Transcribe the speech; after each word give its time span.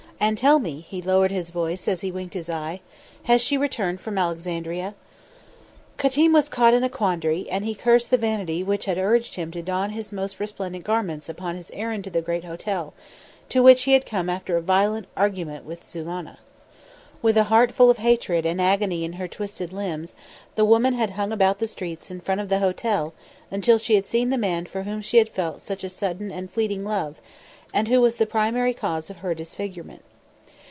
And, 0.23 0.37
tell 0.37 0.59
me" 0.59 0.85
he 0.87 1.01
lowered 1.01 1.31
his 1.31 1.49
voice 1.49 1.87
as 1.87 2.01
he 2.01 2.11
winked 2.11 2.35
his 2.35 2.47
eye 2.47 2.81
"has 3.23 3.41
she 3.41 3.57
returned 3.57 3.99
from 3.99 4.19
Alexandria?" 4.19 4.93
Qatim 5.97 6.31
was 6.31 6.47
caught 6.47 6.75
in 6.75 6.83
a 6.83 6.89
quandary, 6.89 7.49
and 7.49 7.65
he 7.65 7.73
cursed 7.73 8.11
the 8.11 8.17
vanity 8.19 8.61
which 8.61 8.85
had 8.85 8.99
urged 8.99 9.33
him 9.33 9.49
to 9.49 9.63
don 9.63 9.89
his 9.89 10.11
most 10.11 10.39
resplendent 10.39 10.85
garments 10.85 11.27
upon 11.27 11.55
his 11.55 11.71
errand 11.71 12.03
to 12.03 12.11
the 12.11 12.21
great 12.21 12.43
hotel, 12.43 12.93
to 13.49 13.63
which 13.63 13.85
he 13.85 13.93
had 13.93 14.05
come 14.05 14.29
after 14.29 14.55
a 14.55 14.61
violent 14.61 15.07
argument 15.17 15.65
with 15.65 15.89
Zulannah. 15.89 16.37
With 17.23 17.35
a 17.35 17.45
heart 17.45 17.71
full 17.71 17.89
of 17.89 17.97
hatred, 17.97 18.45
and 18.45 18.61
agony 18.61 19.03
in 19.03 19.13
her 19.13 19.27
twisted 19.27 19.73
limbs 19.73 20.13
the 20.53 20.65
woman 20.65 20.93
had 20.93 21.09
hung 21.17 21.31
about 21.31 21.57
the 21.57 21.67
streets 21.67 22.11
in 22.11 22.21
front 22.21 22.41
of 22.41 22.47
the 22.49 22.59
hotel 22.59 23.15
until 23.49 23.79
she 23.79 23.95
had 23.95 24.05
seen 24.05 24.29
the 24.29 24.37
man 24.37 24.67
for 24.67 24.83
whom 24.83 25.01
she 25.01 25.17
had 25.17 25.29
felt 25.29 25.63
such 25.63 25.83
a 25.83 25.89
sudden 25.89 26.31
and 26.31 26.51
fleeting 26.51 26.85
love, 26.85 27.15
and 27.73 27.87
who 27.87 27.99
was 27.99 28.17
the 28.17 28.27
primary 28.27 28.75
cause 28.75 29.09
of 29.09 29.17
her 29.17 29.33
disfigurement. 29.33 30.03